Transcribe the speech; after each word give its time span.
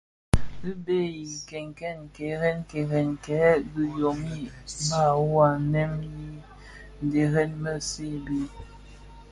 Bi 0.61 0.71
byèè 0.85 1.65
kèrèn 2.17 2.53
kèrèn 2.71 3.09
kè 3.25 3.39
dhiyômi 3.73 4.39
bas 4.89 5.15
wua 5.31 5.47
nneèn 5.61 5.91
nyi 6.01 6.29
dheresèn 7.11 7.51
bhèd. 8.25 8.27